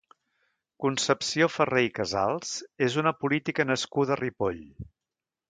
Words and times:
Concepció 0.85 1.47
Ferrer 1.55 1.83
i 1.87 1.91
Casals 1.99 2.55
és 2.87 2.97
una 3.03 3.15
política 3.21 3.67
nascuda 3.73 4.19
a 4.19 4.21
Ripoll. 4.25 4.61